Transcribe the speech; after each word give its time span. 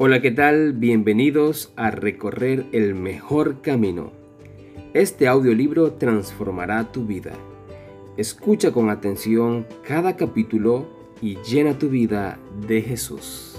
Hola, 0.00 0.22
¿qué 0.22 0.30
tal? 0.30 0.74
Bienvenidos 0.74 1.72
a 1.74 1.90
Recorrer 1.90 2.66
el 2.70 2.94
Mejor 2.94 3.62
Camino. 3.62 4.12
Este 4.94 5.26
audiolibro 5.26 5.94
transformará 5.94 6.92
tu 6.92 7.04
vida. 7.04 7.32
Escucha 8.16 8.70
con 8.70 8.90
atención 8.90 9.66
cada 9.84 10.14
capítulo 10.14 10.86
y 11.20 11.38
llena 11.38 11.80
tu 11.80 11.88
vida 11.88 12.38
de 12.68 12.80
Jesús. 12.80 13.58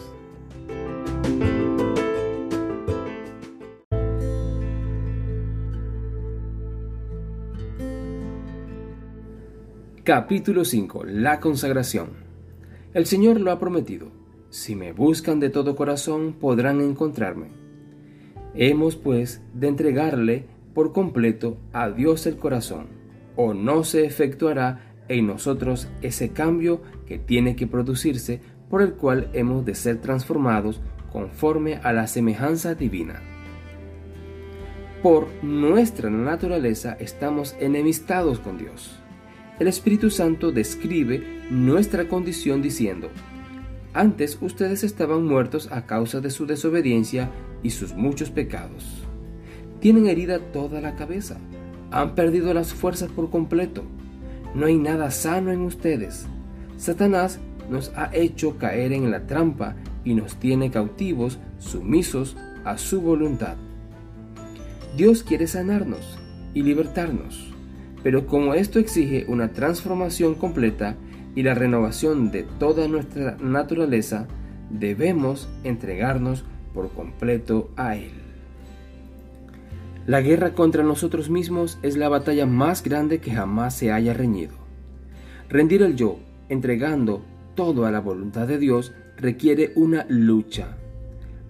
Capítulo 10.05 10.63
5. 10.63 11.03
La 11.03 11.41
consagración. 11.41 12.11
El 12.93 13.07
Señor 13.07 13.41
lo 13.41 13.51
ha 13.51 13.59
prometido 13.59 14.18
si 14.49 14.75
me 14.75 14.93
buscan 14.93 15.39
de 15.39 15.49
todo 15.49 15.75
corazón 15.75 16.33
podrán 16.33 16.81
encontrarme. 16.81 17.47
Hemos 18.55 18.95
pues 18.95 19.41
de 19.53 19.67
entregarle 19.67 20.45
por 20.73 20.91
completo 20.93 21.57
a 21.71 21.89
Dios 21.89 22.25
el 22.25 22.37
corazón, 22.37 22.87
o 23.35 23.53
no 23.53 23.83
se 23.83 24.05
efectuará 24.05 24.93
en 25.07 25.27
nosotros 25.27 25.87
ese 26.01 26.29
cambio 26.29 26.81
que 27.05 27.19
tiene 27.19 27.55
que 27.55 27.67
producirse 27.67 28.41
por 28.69 28.81
el 28.81 28.93
cual 28.93 29.29
hemos 29.33 29.65
de 29.65 29.75
ser 29.75 29.97
transformados 30.01 30.81
conforme 31.11 31.75
a 31.83 31.91
la 31.91 32.07
semejanza 32.07 32.75
divina. 32.75 33.21
Por 35.01 35.27
nuestra 35.43 36.09
naturaleza 36.09 36.97
estamos 36.99 37.55
enemistados 37.59 38.39
con 38.39 38.57
Dios. 38.57 38.99
El 39.59 39.67
Espíritu 39.67 40.09
Santo 40.09 40.51
describe 40.51 41.23
nuestra 41.49 42.07
condición 42.07 42.61
diciendo, 42.61 43.09
antes 43.93 44.37
ustedes 44.41 44.83
estaban 44.83 45.25
muertos 45.25 45.69
a 45.71 45.85
causa 45.85 46.21
de 46.21 46.29
su 46.29 46.45
desobediencia 46.45 47.31
y 47.63 47.71
sus 47.71 47.93
muchos 47.93 48.29
pecados. 48.29 49.03
Tienen 49.79 50.07
herida 50.07 50.39
toda 50.39 50.81
la 50.81 50.95
cabeza. 50.95 51.37
Han 51.91 52.13
perdido 52.13 52.53
las 52.53 52.73
fuerzas 52.73 53.09
por 53.09 53.29
completo. 53.29 53.83
No 54.53 54.65
hay 54.65 54.77
nada 54.77 55.09
sano 55.11 55.51
en 55.51 55.61
ustedes. 55.61 56.27
Satanás 56.77 57.39
nos 57.69 57.91
ha 57.95 58.09
hecho 58.13 58.57
caer 58.57 58.93
en 58.93 59.11
la 59.11 59.25
trampa 59.25 59.75
y 60.03 60.13
nos 60.13 60.35
tiene 60.35 60.71
cautivos, 60.71 61.39
sumisos 61.59 62.35
a 62.65 62.77
su 62.77 63.01
voluntad. 63.01 63.55
Dios 64.97 65.23
quiere 65.23 65.47
sanarnos 65.47 66.17
y 66.53 66.63
libertarnos, 66.63 67.53
pero 68.03 68.25
como 68.27 68.53
esto 68.53 68.79
exige 68.79 69.25
una 69.27 69.53
transformación 69.53 70.35
completa, 70.35 70.95
y 71.35 71.43
la 71.43 71.53
renovación 71.53 72.31
de 72.31 72.43
toda 72.43 72.87
nuestra 72.87 73.37
naturaleza, 73.39 74.27
debemos 74.69 75.49
entregarnos 75.63 76.43
por 76.73 76.89
completo 76.91 77.69
a 77.75 77.95
Él. 77.95 78.11
La 80.05 80.21
guerra 80.21 80.53
contra 80.53 80.83
nosotros 80.83 81.29
mismos 81.29 81.77
es 81.83 81.95
la 81.95 82.09
batalla 82.09 82.45
más 82.45 82.83
grande 82.83 83.19
que 83.19 83.31
jamás 83.31 83.75
se 83.75 83.91
haya 83.91 84.13
reñido. 84.13 84.53
Rendir 85.49 85.83
el 85.83 85.95
yo, 85.95 86.19
entregando 86.49 87.23
todo 87.55 87.85
a 87.85 87.91
la 87.91 87.99
voluntad 87.99 88.47
de 88.47 88.57
Dios, 88.57 88.93
requiere 89.17 89.71
una 89.75 90.05
lucha. 90.09 90.77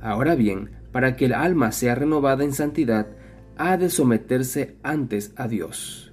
Ahora 0.01 0.35
bien, 0.35 0.71
para 0.91 1.15
que 1.15 1.25
el 1.25 1.33
alma 1.33 1.71
sea 1.71 1.95
renovada 1.95 2.43
en 2.43 2.53
santidad, 2.53 3.07
ha 3.57 3.77
de 3.77 3.89
someterse 3.89 4.75
antes 4.83 5.33
a 5.35 5.47
Dios. 5.47 6.08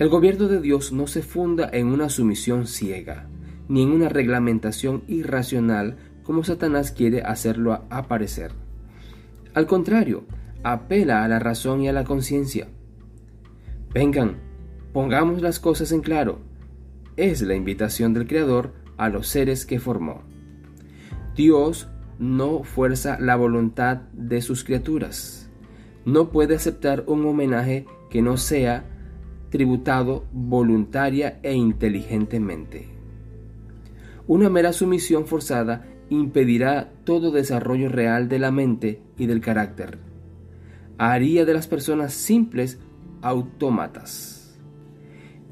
El 0.00 0.08
gobierno 0.08 0.48
de 0.48 0.62
Dios 0.62 0.92
no 0.92 1.06
se 1.06 1.20
funda 1.20 1.68
en 1.70 1.88
una 1.88 2.08
sumisión 2.08 2.66
ciega, 2.66 3.28
ni 3.68 3.82
en 3.82 3.90
una 3.90 4.08
reglamentación 4.08 5.02
irracional 5.08 5.98
como 6.22 6.42
Satanás 6.42 6.90
quiere 6.90 7.20
hacerlo 7.20 7.84
aparecer. 7.90 8.52
Al 9.52 9.66
contrario, 9.66 10.24
apela 10.62 11.22
a 11.22 11.28
la 11.28 11.38
razón 11.38 11.82
y 11.82 11.88
a 11.88 11.92
la 11.92 12.04
conciencia. 12.04 12.68
Vengan, 13.92 14.38
pongamos 14.94 15.42
las 15.42 15.60
cosas 15.60 15.92
en 15.92 16.00
claro. 16.00 16.38
Es 17.18 17.42
la 17.42 17.54
invitación 17.54 18.14
del 18.14 18.26
Creador 18.26 18.72
a 18.96 19.10
los 19.10 19.26
seres 19.26 19.66
que 19.66 19.80
formó. 19.80 20.22
Dios 21.36 21.90
no 22.18 22.62
fuerza 22.62 23.18
la 23.20 23.36
voluntad 23.36 23.98
de 24.14 24.40
sus 24.40 24.64
criaturas. 24.64 25.50
No 26.06 26.30
puede 26.30 26.54
aceptar 26.54 27.04
un 27.06 27.26
homenaje 27.26 27.84
que 28.08 28.22
no 28.22 28.38
sea 28.38 28.86
tributado 29.50 30.24
voluntaria 30.32 31.40
e 31.42 31.52
inteligentemente. 31.54 32.88
Una 34.26 34.48
mera 34.48 34.72
sumisión 34.72 35.26
forzada 35.26 35.86
impedirá 36.08 36.92
todo 37.04 37.32
desarrollo 37.32 37.88
real 37.88 38.28
de 38.28 38.38
la 38.38 38.50
mente 38.50 39.02
y 39.18 39.26
del 39.26 39.40
carácter. 39.40 39.98
Haría 40.98 41.44
de 41.44 41.54
las 41.54 41.66
personas 41.66 42.12
simples 42.12 42.78
autómatas. 43.22 44.58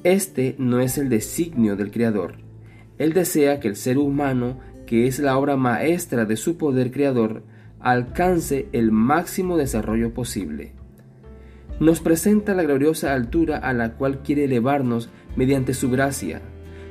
Este 0.04 0.54
no 0.58 0.81
es 0.81 0.97
el 0.97 1.08
designio 1.08 1.75
del 1.75 1.91
Creador. 1.91 2.37
Él 2.98 3.12
desea 3.12 3.58
que 3.58 3.69
el 3.69 3.76
ser 3.76 3.98
humano, 3.98 4.60
que 4.87 5.06
es 5.06 5.19
la 5.19 5.37
obra 5.37 5.56
maestra 5.56 6.25
de 6.25 6.37
su 6.37 6.56
poder 6.56 6.92
creador, 6.92 7.42
alcance 7.81 8.69
el 8.72 8.92
máximo 8.92 9.56
desarrollo 9.56 10.12
posible 10.14 10.77
nos 11.80 12.00
presenta 12.00 12.54
la 12.54 12.64
gloriosa 12.64 13.14
altura 13.14 13.58
a 13.58 13.72
la 13.72 13.92
cual 13.92 14.22
quiere 14.22 14.44
elevarnos 14.44 15.10
mediante 15.36 15.74
su 15.74 15.90
gracia. 15.90 16.40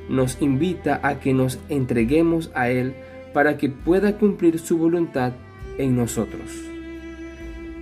Nos 0.10 0.42
invita 0.42 1.00
a 1.04 1.20
que 1.20 1.34
nos 1.34 1.60
entreguemos 1.70 2.52
a 2.56 2.70
Él 2.70 2.96
para 3.34 3.58
que 3.58 3.70
pueda 3.70 4.18
cumplir 4.18 4.60
su 4.60 4.78
voluntad 4.78 5.34
en 5.78 5.96
nosotros. 5.96 6.50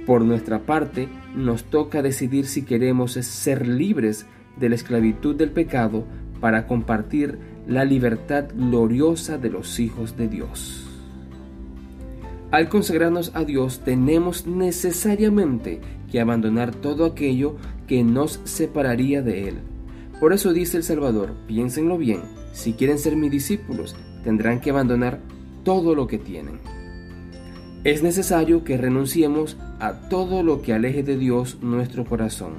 Por 0.06 0.22
nuestra 0.22 0.60
parte, 0.60 1.08
nos 1.36 1.66
toca 1.66 2.02
decidir 2.02 2.46
si 2.46 2.64
queremos 2.64 3.14
ser 3.14 3.68
libres 3.68 4.26
de 4.58 4.70
la 4.70 4.76
esclavitud 4.76 5.36
del 5.36 5.52
pecado 5.52 6.06
para 6.40 6.68
compartir 6.68 7.38
la 7.68 7.86
libertad 7.86 8.46
gloriosa 8.54 9.38
de 9.38 9.50
los 9.50 9.80
hijos 9.80 10.18
de 10.18 10.28
Dios. 10.28 10.85
Al 12.56 12.70
consagrarnos 12.70 13.32
a 13.34 13.44
Dios 13.44 13.82
tenemos 13.84 14.48
necesariamente 14.48 15.82
que 16.10 16.22
abandonar 16.22 16.74
todo 16.74 17.04
aquello 17.04 17.58
que 17.86 18.02
nos 18.06 18.40
separaría 18.46 19.22
de 19.22 19.50
Él. 19.50 19.56
Por 20.22 20.32
eso 20.32 20.54
dice 20.54 20.78
el 20.78 20.84
Salvador, 20.84 21.34
piénsenlo 21.48 21.98
bien, 21.98 22.22
si 22.54 22.72
quieren 22.72 22.98
ser 22.98 23.18
mis 23.18 23.30
discípulos, 23.30 23.98
tendrán 24.24 24.62
que 24.62 24.70
abandonar 24.70 25.20
todo 25.66 25.96
lo 25.96 26.08
que 26.08 26.18
tienen. 26.18 26.62
Es 27.84 28.04
necesario 28.04 28.64
que 28.64 28.78
renunciemos 28.78 29.58
a 29.82 30.08
todo 30.08 30.42
lo 30.42 30.62
que 30.62 30.72
aleje 30.72 31.04
de 31.04 31.18
Dios 31.18 31.58
nuestro 31.62 32.06
corazón. 32.06 32.54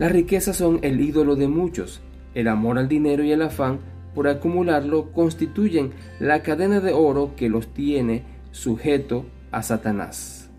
Las 0.00 0.10
riquezas 0.10 0.56
son 0.56 0.80
el 0.82 1.00
ídolo 1.00 1.36
de 1.36 1.46
muchos, 1.46 2.00
el 2.34 2.48
amor 2.48 2.80
al 2.80 2.88
dinero 2.88 3.22
y 3.22 3.30
el 3.30 3.42
afán 3.42 3.78
por 4.16 4.26
acumularlo 4.26 5.12
constituyen 5.12 5.92
la 6.18 6.42
cadena 6.42 6.80
de 6.80 6.92
oro 6.92 7.36
que 7.36 7.48
los 7.48 7.68
tiene 7.68 8.24
sujeto 8.50 9.26
a 9.50 9.62
Satanás. 9.62 10.50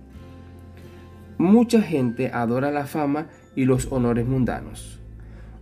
Mucha 1.37 1.81
gente 1.81 2.31
adora 2.33 2.71
la 2.71 2.85
fama 2.85 3.27
y 3.55 3.65
los 3.65 3.91
honores 3.91 4.25
mundanos. 4.25 4.99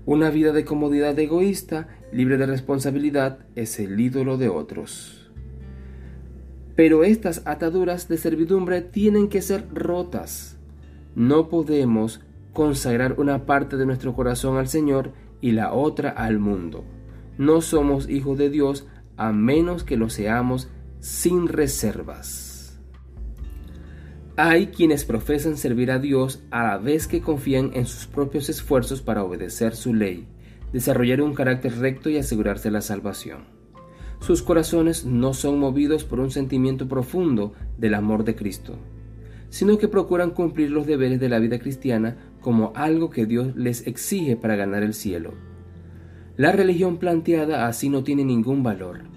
Una 0.06 0.30
vida 0.30 0.54
de 0.54 0.66
comodidad 0.66 1.18
egoísta, 1.20 1.88
libre 2.12 2.38
de 2.38 2.46
responsabilidad, 2.46 3.40
es 3.56 3.80
el 3.80 4.00
ídolo 4.00 4.38
de 4.38 4.50
otros. 4.50 5.30
Pero 6.76 7.04
estas 7.04 7.42
ataduras 7.46 8.08
de 8.08 8.18
servidumbre 8.18 8.82
tienen 8.82 9.30
que 9.30 9.42
ser 9.42 9.68
rotas. 9.74 10.58
No 11.16 11.50
podemos 11.50 12.22
consagrar 12.54 13.20
una 13.20 13.46
parte 13.46 13.78
de 13.78 13.86
nuestro 13.86 14.16
corazón 14.16 14.58
al 14.58 14.68
Señor 14.68 15.12
y 15.42 15.52
la 15.52 15.74
otra 15.74 16.10
al 16.10 16.40
mundo. 16.40 16.86
No 17.38 17.62
somos 17.62 18.10
hijos 18.10 18.38
de 18.38 18.50
Dios 18.50 18.88
a 19.18 19.32
menos 19.32 19.84
que 19.84 19.98
lo 19.98 20.10
seamos 20.10 20.70
sin 21.08 21.48
reservas. 21.48 22.78
Hay 24.36 24.68
quienes 24.68 25.06
profesan 25.06 25.56
servir 25.56 25.90
a 25.90 26.00
Dios 26.00 26.44
a 26.52 26.64
la 26.64 26.78
vez 26.78 27.08
que 27.08 27.22
confían 27.22 27.72
en 27.76 27.86
sus 27.86 28.08
propios 28.08 28.50
esfuerzos 28.50 29.02
para 29.02 29.24
obedecer 29.24 29.74
su 29.74 29.94
ley, 29.94 30.28
desarrollar 30.74 31.22
un 31.22 31.34
carácter 31.34 31.78
recto 31.78 32.10
y 32.10 32.18
asegurarse 32.18 32.72
la 32.72 32.82
salvación. 32.82 33.46
Sus 34.20 34.44
corazones 34.44 35.06
no 35.06 35.34
son 35.34 35.60
movidos 35.60 36.04
por 36.04 36.20
un 36.20 36.30
sentimiento 36.30 36.90
profundo 36.90 37.54
del 37.78 37.94
amor 37.94 38.26
de 38.26 38.36
Cristo, 38.36 38.78
sino 39.50 39.78
que 39.78 39.88
procuran 39.88 40.32
cumplir 40.32 40.72
los 40.72 40.86
deberes 40.86 41.22
de 41.22 41.30
la 41.30 41.40
vida 41.40 41.58
cristiana 41.58 42.18
como 42.42 42.74
algo 42.76 43.10
que 43.12 43.26
Dios 43.26 43.56
les 43.56 43.88
exige 43.88 44.36
para 44.36 44.58
ganar 44.58 44.84
el 44.84 44.94
cielo. 44.94 45.36
La 46.36 46.52
religión 46.52 46.98
planteada 46.98 47.66
así 47.66 47.88
no 47.88 48.04
tiene 48.04 48.26
ningún 48.26 48.62
valor 48.62 49.17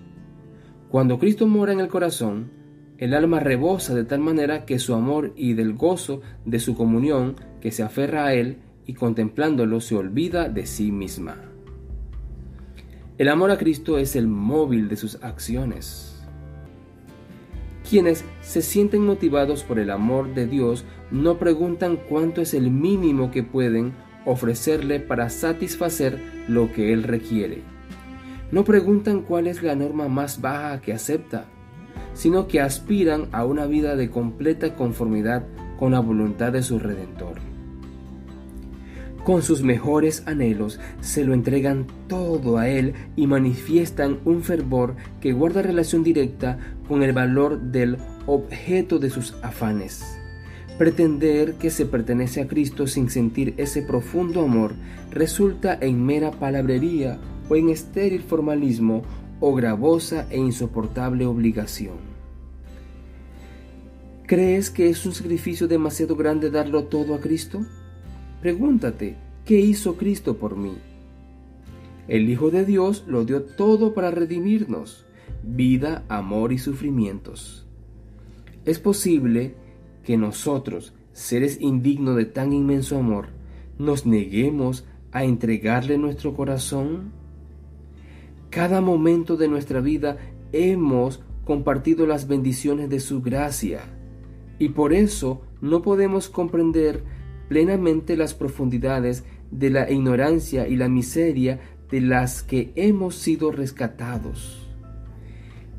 cuando 0.91 1.21
Cristo 1.21 1.47
mora 1.47 1.73
en 1.73 1.79
el 1.79 1.87
corazón, 1.87 2.51
el 2.99 3.15
alma 3.15 3.39
rebosa 3.39 3.95
de 3.95 4.05
tal 4.05 4.19
manera 4.19 4.65
que 4.67 4.81
su 4.81 4.93
amor 4.93 5.33
y 5.37 5.55
del 5.55 5.75
gozo 5.75 6.21
de 6.45 6.59
su 6.59 6.75
comunión, 6.75 7.37
que 7.61 7.71
se 7.71 7.85
aferra 7.85 8.27
a 8.27 8.35
Él 8.35 8.59
y 8.87 8.95
contemplándolo 8.95 9.81
se 9.81 9.95
olvida 9.95 10.49
de 10.49 10.67
sí 10.67 10.91
misma. 10.91 11.37
El 13.19 13.29
amor 13.29 13.53
a 13.53 13.57
Cristo 13.57 13.99
es 13.99 14.17
el 14.17 14.27
móvil 14.27 14.89
de 14.89 14.97
sus 14.97 15.23
acciones. 15.23 16.27
Quienes 17.89 18.25
se 18.41 18.61
sienten 18.61 19.07
motivados 19.07 19.63
por 19.63 19.79
el 19.79 19.91
amor 19.91 20.35
de 20.35 20.49
Dios 20.49 20.85
no 21.13 21.39
preguntan 21.39 21.99
cuánto 22.09 22.41
es 22.41 22.53
el 22.53 22.69
mínimo 22.69 23.31
que 23.31 23.45
pueden 23.45 23.93
ofrecerle 24.27 24.99
para 24.99 25.31
satisfacer 25.31 26.19
lo 26.49 26.73
que 26.73 26.93
Él 26.93 27.05
requiere. 27.05 27.63
No 28.53 28.65
preguntan 28.65 29.23
cuál 29.23 29.47
es 29.47 29.63
la 29.63 29.77
norma 29.77 30.09
más 30.09 30.41
baja 30.41 30.81
que 30.81 30.93
acepta, 30.93 31.47
sino 32.15 32.49
que 32.49 32.61
aspiran 32.61 33.29
a 33.33 33.45
una 33.45 33.67
vida 33.67 33.95
de 33.95 34.11
completa 34.11 34.75
conformidad 34.75 35.47
con 35.79 35.93
la 35.93 36.01
voluntad 36.01 36.53
de 36.53 36.63
su 36.63 36.79
Redentor. 36.79 37.39
Con 39.25 39.43
sus 39.43 39.63
mejores 39.63 40.23
anhelos 40.27 40.81
se 41.01 41.25
lo 41.25 41.35
entregan 41.35 41.87
todo 42.09 42.59
a 42.59 42.69
Él 42.69 42.95
y 43.17 43.27
manifiestan 43.27 44.19
un 44.25 44.43
fervor 44.43 44.97
que 45.21 45.33
guarda 45.33 45.63
relación 45.63 46.03
directa 46.03 46.59
con 46.89 47.03
el 47.03 47.13
valor 47.13 47.61
del 47.61 47.99
objeto 48.27 48.99
de 48.99 49.11
sus 49.11 49.35
afanes. 49.43 50.17
Pretender 50.79 51.55
que 51.55 51.71
se 51.71 51.85
pertenece 51.85 52.41
a 52.41 52.49
Cristo 52.49 52.87
sin 52.87 53.11
sentir 53.11 53.53
ese 53.59 53.83
profundo 53.83 54.43
amor 54.43 54.73
resulta 55.11 55.77
en 55.79 56.05
mera 56.05 56.31
palabrería 56.31 57.19
o 57.51 57.57
en 57.57 57.69
estéril 57.69 58.23
formalismo 58.23 59.03
o 59.41 59.53
gravosa 59.55 60.27
e 60.31 60.39
insoportable 60.39 61.27
obligación. 61.27 61.99
¿Crees 64.27 64.71
que 64.71 64.89
es 64.89 65.05
un 65.05 65.13
sacrificio 65.13 65.67
demasiado 65.67 66.15
grande 66.15 66.51
darlo 66.51 66.85
todo 66.85 67.15
a 67.15 67.21
Cristo? 67.21 67.67
Pregúntate, 68.41 69.17
¿qué 69.45 69.59
hizo 69.59 69.97
Cristo 69.97 70.37
por 70.37 70.57
mí? 70.57 70.75
El 72.07 72.31
Hijo 72.31 72.51
de 72.51 72.65
Dios 72.65 73.05
lo 73.09 73.25
dio 73.25 73.43
todo 73.43 73.93
para 73.93 74.13
redimirnos, 74.13 75.05
vida, 75.43 76.05
amor 76.09 76.53
y 76.53 76.59
sufrimientos. 76.59 77.67
Es 78.65 78.79
posible 78.79 79.57
que 80.05 80.17
nosotros, 80.17 80.93
seres 81.13 81.61
indignos 81.61 82.17
de 82.17 82.27
tan 82.27 82.53
inmenso 82.53 82.97
amor, 82.97 83.29
nos 83.79 84.07
neguemos 84.07 84.85
a 85.13 85.25
entregarle 85.25 85.99
nuestro 85.99 86.35
corazón? 86.35 87.20
Cada 88.51 88.81
momento 88.81 89.37
de 89.37 89.47
nuestra 89.47 89.81
vida 89.81 90.19
hemos 90.53 91.23
compartido 91.45 92.07
las 92.07 92.27
bendiciones 92.27 92.91
de 92.91 92.99
su 92.99 93.23
gracia 93.23 93.83
y 94.59 94.71
por 94.71 94.93
eso 94.93 95.43
no 95.61 95.83
podemos 95.83 96.29
comprender 96.29 97.05
plenamente 97.49 98.17
las 98.17 98.35
profundidades 98.35 99.25
de 99.51 99.71
la 99.71 99.91
ignorancia 99.91 100.67
y 100.67 100.77
la 100.77 100.89
miseria 100.89 101.61
de 101.91 102.01
las 102.01 102.43
que 102.43 102.73
hemos 102.75 103.15
sido 103.15 103.53
rescatados. 103.53 104.69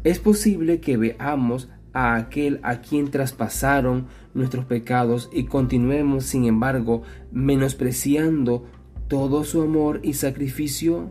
Es 0.03 0.19
posible 0.19 0.79
que 0.79 0.97
veamos 0.97 1.69
a 1.93 2.15
aquel 2.15 2.59
a 2.63 2.81
quien 2.81 3.11
traspasaron 3.11 4.07
nuestros 4.33 4.65
pecados 4.65 5.29
y 5.33 5.43
continuemos, 5.43 6.25
sin 6.25 6.45
embargo, 6.45 7.03
menospreciando 7.31 8.65
todo 9.07 9.43
su 9.43 9.61
amor 9.61 9.99
y 10.03 10.13
sacrificio? 10.13 11.09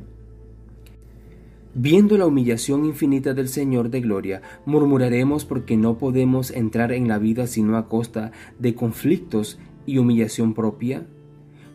Viendo 1.75 2.19
la 2.19 2.27
humillación 2.27 2.85
infinita 2.85 3.33
del 3.33 3.49
Señor 3.49 3.91
de 3.91 4.01
gloria, 4.01 4.43
murmuraremos 4.67 5.45
porque 5.45 5.77
no 5.77 5.99
podemos 5.99 6.51
entrar 6.51 6.91
en 6.91 7.07
la 7.07 7.19
vida 7.19 7.47
sino 7.47 7.77
a 7.77 7.89
costa 7.89 8.33
de 8.59 8.75
conflictos 8.75 9.61
y 9.87 9.99
humillación 9.99 10.53
propia. 10.55 11.07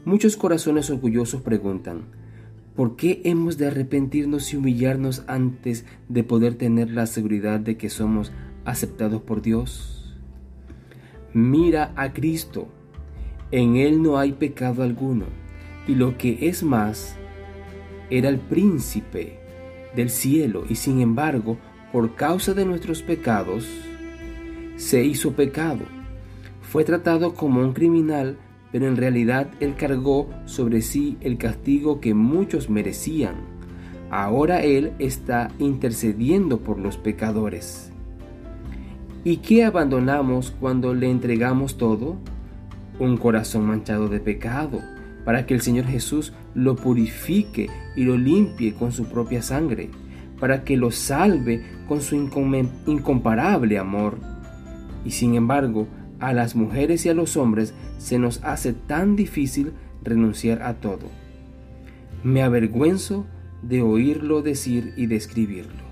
Muchos 0.03 0.35
corazones 0.35 0.89
orgullosos 0.89 1.41
preguntan, 1.41 2.01
¿por 2.75 2.97
qué 2.97 3.21
hemos 3.23 3.57
de 3.57 3.67
arrepentirnos 3.67 4.53
y 4.53 4.57
humillarnos 4.57 5.23
antes 5.27 5.85
de 6.09 6.25
poder 6.25 6.55
tener 6.55 6.91
la 6.91 7.05
seguridad 7.05 7.61
de 7.61 7.77
que 7.77 7.89
somos 7.89 8.33
aceptados 8.65 9.21
por 9.21 9.41
Dios? 9.41 10.13
Mira 11.33 11.93
a 11.95 12.11
Cristo, 12.11 12.67
en 13.51 13.77
Él 13.77 14.03
no 14.03 14.17
hay 14.17 14.33
pecado 14.33 14.83
alguno, 14.83 15.25
y 15.87 15.95
lo 15.95 16.17
que 16.17 16.49
es 16.49 16.63
más, 16.63 17.15
era 18.09 18.27
el 18.27 18.39
príncipe 18.39 19.44
del 19.95 20.09
cielo, 20.09 20.63
y 20.69 20.75
sin 20.75 21.01
embargo, 21.01 21.57
por 21.91 22.15
causa 22.15 22.53
de 22.53 22.65
nuestros 22.65 23.01
pecados, 23.01 23.67
se 24.75 25.03
hizo 25.03 25.33
pecado. 25.33 25.85
Fue 26.61 26.83
tratado 26.83 27.33
como 27.33 27.61
un 27.61 27.73
criminal, 27.73 28.37
pero 28.71 28.87
en 28.87 28.97
realidad 28.97 29.47
Él 29.59 29.75
cargó 29.77 30.29
sobre 30.45 30.81
sí 30.81 31.17
el 31.21 31.37
castigo 31.37 32.01
que 32.01 32.13
muchos 32.13 32.69
merecían. 32.69 33.35
Ahora 34.09 34.61
Él 34.61 34.91
está 34.99 35.49
intercediendo 35.59 36.59
por 36.59 36.79
los 36.79 36.97
pecadores. 36.97 37.91
¿Y 39.23 39.37
qué 39.37 39.63
abandonamos 39.63 40.51
cuando 40.59 40.93
le 40.93 41.09
entregamos 41.09 41.77
todo? 41.77 42.17
Un 42.99 43.17
corazón 43.17 43.65
manchado 43.65 44.07
de 44.07 44.19
pecado, 44.19 44.81
para 45.25 45.45
que 45.45 45.55
el 45.55 45.61
Señor 45.61 45.85
Jesús 45.85 46.33
lo 46.53 46.75
purifique 46.75 47.69
y 47.95 48.03
lo 48.03 48.17
limpie 48.17 48.73
con 48.75 48.91
su 48.91 49.05
propia 49.05 49.41
sangre, 49.41 49.89
para 50.39 50.63
que 50.63 50.77
lo 50.77 50.91
salve 50.91 51.63
con 51.87 52.01
su 52.01 52.15
incomparable 52.15 53.77
amor. 53.79 54.17
Y 55.03 55.11
sin 55.11 55.35
embargo, 55.35 55.87
a 56.19 56.31
las 56.31 56.55
mujeres 56.55 57.05
y 57.05 57.09
a 57.09 57.13
los 57.13 57.35
hombres 57.35 57.73
se 57.97 58.19
nos 58.19 58.43
hace 58.43 58.73
tan 58.73 59.15
difícil 59.15 59.73
renunciar 60.03 60.61
a 60.61 60.75
todo. 60.75 61.09
Me 62.23 62.43
avergüenzo 62.43 63.25
de 63.61 63.81
oírlo 63.81 64.41
decir 64.41 64.93
y 64.95 65.07
describirlo. 65.07 65.85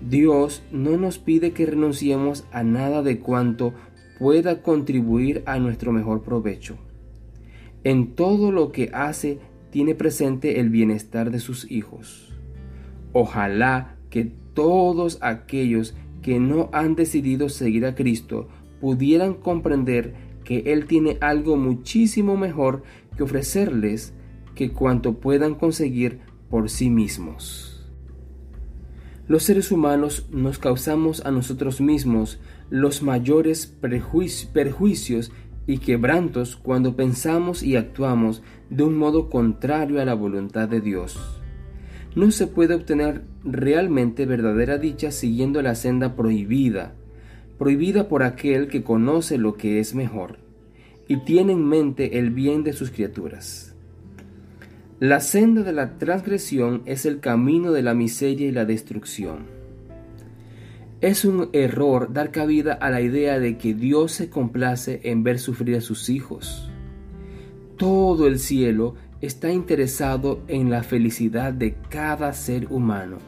Dios 0.00 0.62
no 0.70 0.96
nos 0.96 1.18
pide 1.18 1.52
que 1.52 1.66
renunciemos 1.66 2.44
a 2.52 2.62
nada 2.62 3.02
de 3.02 3.18
cuanto 3.18 3.74
pueda 4.18 4.62
contribuir 4.62 5.42
a 5.46 5.58
nuestro 5.58 5.92
mejor 5.92 6.22
provecho. 6.22 6.76
En 7.84 8.14
todo 8.14 8.52
lo 8.52 8.72
que 8.72 8.90
hace 8.92 9.38
tiene 9.70 9.94
presente 9.94 10.60
el 10.60 10.70
bienestar 10.70 11.30
de 11.30 11.40
sus 11.40 11.70
hijos. 11.70 12.32
Ojalá 13.12 13.96
que 14.10 14.32
todos 14.54 15.18
aquellos 15.20 15.94
que 16.22 16.40
no 16.40 16.68
han 16.72 16.94
decidido 16.94 17.48
seguir 17.48 17.86
a 17.86 17.94
Cristo 17.94 18.48
pudieran 18.80 19.34
comprender 19.34 20.14
que 20.44 20.72
Él 20.72 20.86
tiene 20.86 21.18
algo 21.20 21.56
muchísimo 21.56 22.36
mejor 22.36 22.82
que 23.16 23.22
ofrecerles 23.22 24.14
que 24.54 24.72
cuanto 24.72 25.20
puedan 25.20 25.54
conseguir 25.54 26.20
por 26.48 26.70
sí 26.70 26.90
mismos. 26.90 27.78
Los 29.26 29.42
seres 29.42 29.70
humanos 29.70 30.26
nos 30.30 30.58
causamos 30.58 31.24
a 31.26 31.30
nosotros 31.30 31.82
mismos 31.82 32.40
los 32.70 33.02
mayores 33.02 33.66
perjuicios 33.66 35.30
y 35.68 35.78
quebrantos 35.78 36.56
cuando 36.56 36.96
pensamos 36.96 37.62
y 37.62 37.76
actuamos 37.76 38.42
de 38.70 38.84
un 38.84 38.96
modo 38.96 39.28
contrario 39.28 40.00
a 40.00 40.06
la 40.06 40.14
voluntad 40.14 40.66
de 40.66 40.80
Dios. 40.80 41.20
No 42.16 42.30
se 42.30 42.46
puede 42.46 42.74
obtener 42.74 43.22
realmente 43.44 44.24
verdadera 44.24 44.78
dicha 44.78 45.10
siguiendo 45.12 45.60
la 45.60 45.74
senda 45.74 46.16
prohibida, 46.16 46.94
prohibida 47.58 48.08
por 48.08 48.22
aquel 48.22 48.68
que 48.68 48.82
conoce 48.82 49.36
lo 49.36 49.56
que 49.56 49.78
es 49.78 49.94
mejor 49.94 50.38
y 51.06 51.18
tiene 51.18 51.52
en 51.52 51.66
mente 51.66 52.18
el 52.18 52.30
bien 52.30 52.64
de 52.64 52.72
sus 52.72 52.90
criaturas. 52.90 53.74
La 55.00 55.20
senda 55.20 55.62
de 55.62 55.74
la 55.74 55.98
transgresión 55.98 56.80
es 56.86 57.04
el 57.04 57.20
camino 57.20 57.72
de 57.72 57.82
la 57.82 57.92
miseria 57.92 58.48
y 58.48 58.52
la 58.52 58.64
destrucción. 58.64 59.57
Es 61.00 61.24
un 61.24 61.48
error 61.52 62.12
dar 62.12 62.32
cabida 62.32 62.72
a 62.72 62.90
la 62.90 63.00
idea 63.00 63.38
de 63.38 63.56
que 63.56 63.72
Dios 63.72 64.10
se 64.10 64.28
complace 64.28 65.00
en 65.04 65.22
ver 65.22 65.38
sufrir 65.38 65.76
a 65.76 65.80
sus 65.80 66.08
hijos. 66.08 66.68
Todo 67.76 68.26
el 68.26 68.40
cielo 68.40 68.96
está 69.20 69.52
interesado 69.52 70.42
en 70.48 70.70
la 70.70 70.82
felicidad 70.82 71.52
de 71.52 71.76
cada 71.88 72.32
ser 72.32 72.66
humano. 72.72 73.18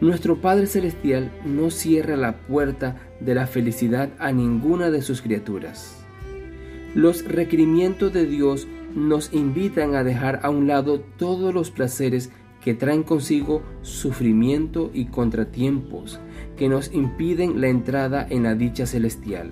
Nuestro 0.00 0.40
Padre 0.40 0.68
Celestial 0.68 1.30
no 1.44 1.70
cierra 1.70 2.16
la 2.16 2.38
puerta 2.38 2.96
de 3.20 3.34
la 3.34 3.46
felicidad 3.46 4.08
a 4.18 4.32
ninguna 4.32 4.90
de 4.90 5.02
sus 5.02 5.20
criaturas. 5.20 6.02
Los 6.94 7.26
requerimientos 7.26 8.10
de 8.10 8.24
Dios 8.24 8.66
nos 8.94 9.34
invitan 9.34 9.94
a 9.94 10.02
dejar 10.02 10.40
a 10.42 10.48
un 10.48 10.66
lado 10.66 11.00
todos 11.18 11.52
los 11.52 11.70
placeres 11.70 12.30
que 12.62 12.74
traen 12.74 13.02
consigo 13.02 13.62
sufrimiento 13.82 14.90
y 14.94 15.06
contratiempos 15.06 16.20
que 16.56 16.68
nos 16.68 16.92
impiden 16.92 17.60
la 17.60 17.68
entrada 17.68 18.26
en 18.28 18.44
la 18.44 18.54
dicha 18.54 18.86
celestial. 18.86 19.50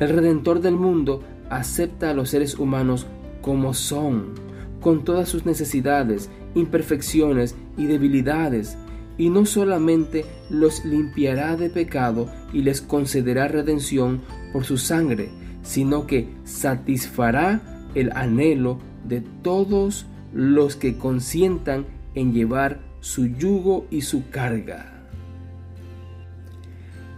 El 0.00 0.08
Redentor 0.08 0.60
del 0.60 0.74
mundo 0.74 1.22
acepta 1.50 2.10
a 2.10 2.14
los 2.14 2.30
seres 2.30 2.58
humanos 2.58 3.06
como 3.42 3.74
son, 3.74 4.32
con 4.80 5.04
todas 5.04 5.28
sus 5.28 5.46
necesidades, 5.46 6.30
imperfecciones 6.54 7.54
y 7.76 7.86
debilidades, 7.86 8.76
y 9.16 9.30
no 9.30 9.46
solamente 9.46 10.24
los 10.50 10.84
limpiará 10.84 11.56
de 11.56 11.70
pecado 11.70 12.28
y 12.52 12.62
les 12.62 12.80
concederá 12.80 13.46
redención 13.46 14.22
por 14.52 14.64
su 14.64 14.78
sangre, 14.78 15.28
sino 15.62 16.06
que 16.06 16.28
satisfará 16.44 17.60
el 17.94 18.10
anhelo 18.12 18.78
de 19.06 19.22
todos 19.42 20.06
los 20.34 20.76
que 20.76 20.98
consientan 20.98 21.86
en 22.14 22.32
llevar 22.32 22.80
su 23.00 23.26
yugo 23.26 23.86
y 23.90 24.02
su 24.02 24.28
carga. 24.28 24.90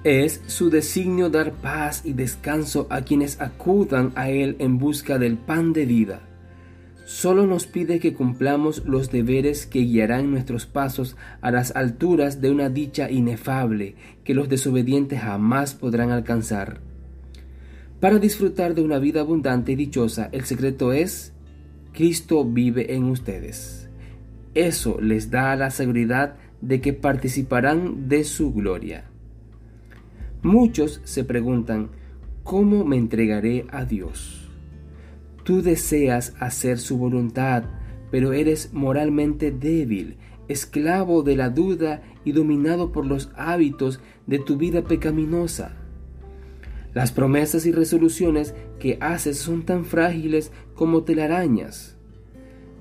Es 0.05 0.43
su 0.47 0.71
designio 0.71 1.31
dar 1.31 1.53
paz 1.53 2.03
y 2.05 2.13
descanso 2.13 2.87
a 2.91 3.01
quienes 3.01 3.41
acudan 3.41 4.13
a 4.15 4.31
Él 4.31 4.55
en 4.61 4.79
busca 4.79 5.19
del 5.19 5.37
pan 5.37 5.73
de 5.73 5.87
vida. 5.87 6.21
Solo 7.07 7.47
nos 7.47 7.67
pide 7.67 7.99
que 7.99 8.15
cumplamos 8.15 8.85
los 8.85 9.11
deberes 9.11 9.67
que 9.67 9.81
guiarán 9.81 10.31
nuestros 10.31 10.67
pasos 10.67 11.17
a 11.41 11.51
las 11.51 11.75
alturas 11.75 12.41
de 12.41 12.51
una 12.51 12.69
dicha 12.69 13.11
inefable 13.11 13.95
que 14.25 14.35
los 14.35 14.49
desobedientes 14.49 15.21
jamás 15.21 15.75
podrán 15.75 16.11
alcanzar. 16.11 16.81
Para 18.01 18.19
disfrutar 18.19 18.75
de 18.75 18.83
una 18.83 18.99
vida 18.99 19.21
abundante 19.21 19.73
y 19.73 19.77
dichosa, 19.77 20.29
el 20.33 20.45
secreto 20.45 20.93
es 20.93 21.33
Cristo 21.97 22.45
vive 22.45 22.95
en 22.95 23.05
ustedes. 23.05 23.89
Eso 24.53 25.01
les 25.01 25.31
da 25.31 25.57
la 25.57 25.71
seguridad 25.71 26.37
de 26.61 26.83
que 26.83 26.93
participarán 26.93 28.07
de 28.07 28.23
su 28.25 28.53
gloria. 28.53 29.05
Muchos 30.43 31.01
se 31.05 31.25
preguntan, 31.25 31.89
¿cómo 32.43 32.85
me 32.85 32.99
entregaré 32.99 33.65
a 33.71 33.87
Dios? 33.87 34.51
Tú 35.43 35.63
deseas 35.63 36.35
hacer 36.39 36.79
su 36.79 36.99
voluntad, 36.99 37.65
pero 38.11 38.35
eres 38.35 38.75
moralmente 38.75 39.51
débil, 39.51 40.19
esclavo 40.49 41.23
de 41.23 41.37
la 41.37 41.49
duda 41.49 42.03
y 42.27 42.33
dominado 42.33 42.93
por 42.93 43.07
los 43.07 43.31
hábitos 43.37 44.01
de 44.27 44.39
tu 44.39 44.59
vida 44.59 44.83
pecaminosa. 44.83 45.79
Las 46.97 47.13
promesas 47.13 47.67
y 47.67 47.73
resoluciones 47.73 48.55
que 48.79 48.97
haces 49.03 49.37
son 49.37 49.67
tan 49.67 49.85
frágiles 49.85 50.51
como 50.75 51.03
telarañas. 51.03 51.99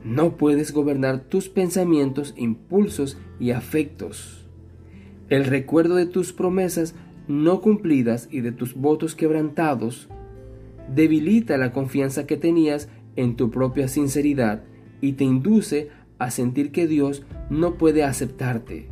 No 0.06 0.38
puedes 0.38 0.72
gobernar 0.72 1.26
tus 1.26 1.50
pensamientos, 1.50 2.34
impulsos 2.38 3.18
y 3.42 3.52
afectos. 3.52 4.48
El 5.28 5.44
recuerdo 5.44 5.96
de 5.96 6.06
tus 6.06 6.32
promesas 6.32 6.96
no 7.28 7.60
cumplidas 7.60 8.30
y 8.32 8.40
de 8.40 8.54
tus 8.54 8.74
votos 8.76 9.16
quebrantados, 9.16 10.08
debilita 10.96 11.58
la 11.58 11.74
confianza 11.74 12.26
que 12.26 12.38
tenías 12.38 12.88
en 13.18 13.36
tu 13.36 13.52
propia 13.52 13.90
sinceridad 13.90 14.64
y 15.02 15.12
te 15.14 15.26
induce 15.26 15.90
a 16.20 16.32
sentir 16.32 16.72
que 16.72 16.88
Dios 16.88 17.26
no 17.50 17.78
puede 17.78 18.06
aceptarte. 18.06 18.88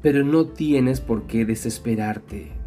Pero 0.00 0.24
no 0.24 0.46
tienes 0.46 1.02
por 1.02 1.26
qué 1.26 1.44
desesperarte. 1.44 2.65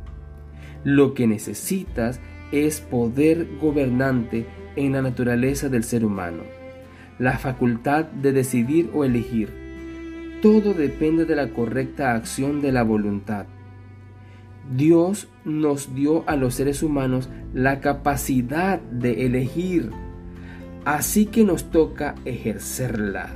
Lo 0.83 1.13
que 1.13 1.27
necesitas 1.27 2.19
es 2.51 2.81
poder 2.81 3.47
gobernante 3.59 4.45
en 4.75 4.93
la 4.93 5.01
naturaleza 5.01 5.69
del 5.69 5.83
ser 5.83 6.05
humano, 6.05 6.43
la 7.17 7.37
facultad 7.37 8.05
de 8.05 8.31
decidir 8.31 8.89
o 8.93 9.03
elegir. 9.03 9.49
Todo 10.41 10.73
depende 10.73 11.25
de 11.25 11.35
la 11.35 11.49
correcta 11.49 12.15
acción 12.15 12.61
de 12.61 12.71
la 12.71 12.83
voluntad. 12.83 13.45
Dios 14.75 15.27
nos 15.43 15.95
dio 15.95 16.23
a 16.29 16.35
los 16.35 16.55
seres 16.55 16.83
humanos 16.83 17.29
la 17.53 17.81
capacidad 17.81 18.79
de 18.79 19.25
elegir, 19.25 19.89
así 20.85 21.25
que 21.25 21.43
nos 21.43 21.71
toca 21.71 22.15
ejercerla. 22.23 23.29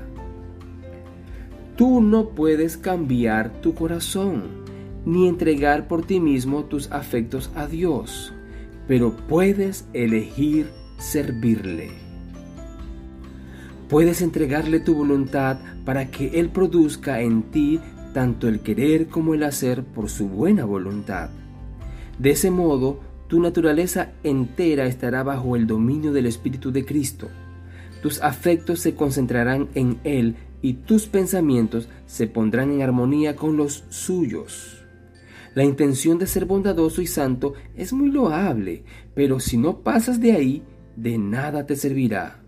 Tú 1.75 2.01
no 2.01 2.29
puedes 2.29 2.77
cambiar 2.77 3.51
tu 3.61 3.73
corazón, 3.73 4.63
ni 5.05 5.27
entregar 5.27 5.87
por 5.87 6.05
ti 6.05 6.19
mismo 6.19 6.65
tus 6.65 6.91
afectos 6.91 7.51
a 7.55 7.67
Dios, 7.67 8.33
pero 8.87 9.15
puedes 9.27 9.85
elegir 9.93 10.67
servirle. 10.97 11.91
Puedes 13.89 14.21
entregarle 14.21 14.79
tu 14.79 14.95
voluntad 14.95 15.59
para 15.85 16.09
que 16.09 16.39
Él 16.39 16.49
produzca 16.49 17.21
en 17.21 17.43
ti 17.43 17.79
tanto 18.13 18.47
el 18.47 18.61
querer 18.61 19.07
como 19.07 19.33
el 19.33 19.43
hacer 19.43 19.83
por 19.83 20.09
su 20.09 20.29
buena 20.29 20.65
voluntad. 20.65 21.29
De 22.17 22.31
ese 22.31 22.51
modo, 22.51 22.99
tu 23.27 23.39
naturaleza 23.39 24.11
entera 24.23 24.85
estará 24.85 25.23
bajo 25.23 25.55
el 25.55 25.67
dominio 25.67 26.13
del 26.13 26.27
Espíritu 26.27 26.71
de 26.71 26.85
Cristo. 26.85 27.29
Tus 28.01 28.21
afectos 28.21 28.79
se 28.79 28.95
concentrarán 28.95 29.69
en 29.73 29.99
Él 30.03 30.35
y 30.61 30.73
tus 30.73 31.07
pensamientos 31.07 31.89
se 32.05 32.27
pondrán 32.27 32.71
en 32.71 32.81
armonía 32.81 33.35
con 33.35 33.57
los 33.57 33.83
suyos. 33.89 34.82
La 35.55 35.63
intención 35.63 36.17
de 36.17 36.27
ser 36.27 36.45
bondadoso 36.45 37.01
y 37.01 37.07
santo 37.07 37.53
es 37.75 37.93
muy 37.93 38.09
loable, 38.09 38.83
pero 39.13 39.39
si 39.39 39.57
no 39.57 39.79
pasas 39.79 40.19
de 40.19 40.31
ahí, 40.31 40.63
de 40.95 41.17
nada 41.17 41.65
te 41.65 41.75
servirá. 41.75 42.41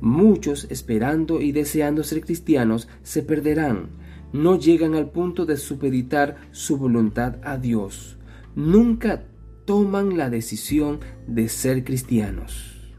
Muchos, 0.00 0.66
esperando 0.70 1.40
y 1.40 1.52
deseando 1.52 2.02
ser 2.02 2.22
cristianos, 2.22 2.88
se 3.02 3.22
perderán, 3.22 3.90
no 4.32 4.58
llegan 4.58 4.94
al 4.94 5.10
punto 5.10 5.44
de 5.44 5.56
supeditar 5.56 6.36
su 6.50 6.78
voluntad 6.78 7.36
a 7.42 7.58
Dios. 7.58 8.16
Nunca 8.56 9.24
toman 9.66 10.16
la 10.16 10.30
decisión 10.30 11.00
de 11.26 11.48
ser 11.48 11.84
cristianos. 11.84 12.92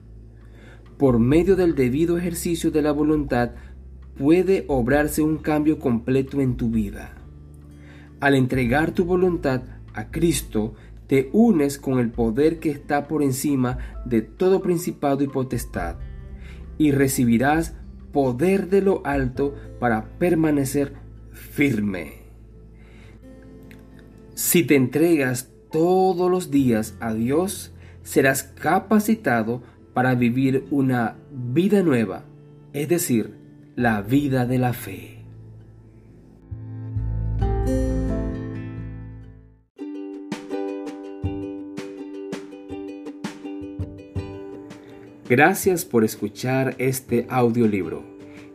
Por 0.97 1.19
medio 1.19 1.55
del 1.55 1.75
debido 1.75 2.17
ejercicio 2.17 2.71
de 2.71 2.83
la 2.83 2.91
voluntad 2.91 3.51
puede 4.17 4.65
obrarse 4.67 5.23
un 5.23 5.39
cambio 5.39 5.79
completo 5.79 6.39
en 6.39 6.55
tu 6.55 6.69
vida. 6.69 7.22
Al 8.23 8.35
entregar 8.35 8.91
tu 8.91 9.03
voluntad 9.03 9.63
a 9.93 10.09
Cristo, 10.09 10.75
te 11.07 11.29
unes 11.33 11.77
con 11.77 11.99
el 11.99 12.09
poder 12.09 12.59
que 12.59 12.69
está 12.69 13.05
por 13.09 13.21
encima 13.21 13.79
de 14.05 14.21
todo 14.21 14.61
principado 14.61 15.25
y 15.25 15.27
potestad, 15.27 15.97
y 16.77 16.91
recibirás 16.91 17.75
poder 18.13 18.69
de 18.69 18.81
lo 18.81 19.05
alto 19.05 19.55
para 19.77 20.17
permanecer 20.19 20.93
firme. 21.33 22.23
Si 24.35 24.63
te 24.63 24.77
entregas 24.77 25.51
todos 25.69 26.31
los 26.31 26.49
días 26.49 26.95
a 27.01 27.13
Dios, 27.13 27.73
serás 28.03 28.43
capacitado 28.43 29.63
para 29.93 30.15
vivir 30.15 30.63
una 30.71 31.17
vida 31.29 31.83
nueva, 31.83 32.23
es 32.71 32.87
decir, 32.87 33.35
la 33.75 34.01
vida 34.01 34.45
de 34.45 34.59
la 34.59 34.71
fe. 34.71 35.22
Gracias 45.35 45.83
por 45.83 46.03
escuchar 46.03 46.75
este 46.77 47.25
audiolibro. 47.27 48.03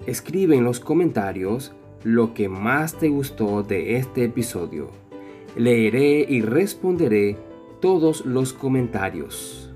Escribe 0.07 0.55
en 0.55 0.63
los 0.63 0.79
comentarios 0.79 1.73
lo 2.05 2.35
que 2.35 2.49
más 2.49 2.97
te 2.97 3.09
gustó 3.09 3.65
de 3.65 3.97
este 3.97 4.23
episodio. 4.23 4.89
Leeré 5.57 6.25
y 6.29 6.41
responderé 6.41 7.37
todos 7.81 8.25
los 8.25 8.53
comentarios. 8.53 9.75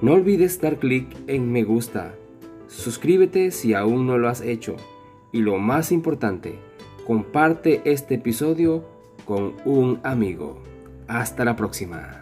No 0.00 0.14
olvides 0.14 0.58
dar 0.62 0.78
clic 0.78 1.14
en 1.26 1.52
me 1.52 1.62
gusta. 1.62 2.14
Suscríbete 2.68 3.50
si 3.50 3.74
aún 3.74 4.06
no 4.06 4.16
lo 4.16 4.30
has 4.30 4.40
hecho. 4.40 4.76
Y 5.32 5.42
lo 5.42 5.58
más 5.58 5.92
importante, 5.92 6.58
comparte 7.06 7.82
este 7.84 8.14
episodio 8.14 8.88
con 9.26 9.56
un 9.66 10.00
amigo. 10.04 10.62
Hasta 11.06 11.44
la 11.44 11.54
próxima. 11.54 12.19